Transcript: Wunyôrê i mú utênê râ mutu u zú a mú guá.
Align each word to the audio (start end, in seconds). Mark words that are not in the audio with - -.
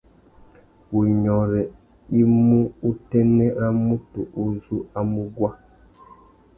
Wunyôrê 0.93 1.61
i 2.19 2.21
mú 2.45 2.59
utênê 2.89 3.47
râ 3.59 3.69
mutu 3.85 4.21
u 4.41 4.43
zú 4.63 4.77
a 4.97 4.99
mú 5.11 5.21
guá. 5.35 5.51